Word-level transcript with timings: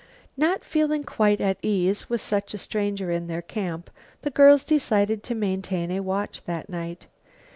Not 0.35 0.63
feeling 0.63 1.03
quite 1.03 1.39
at 1.39 1.59
ease 1.61 2.09
with 2.09 2.21
such 2.21 2.55
a 2.55 2.57
stranger 2.57 3.11
in 3.11 3.27
their 3.27 3.43
camp, 3.43 3.91
the 4.23 4.31
girls 4.31 4.63
decided 4.63 5.21
to 5.25 5.35
maintain 5.35 5.91
a 5.91 5.99
watch 5.99 6.43
that 6.45 6.69
night. 6.69 7.05